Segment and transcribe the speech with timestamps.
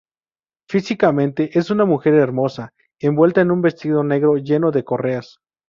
[0.67, 5.37] Físicamente, es una mujer hermosa envuelta en un vestido negro lleno de correas.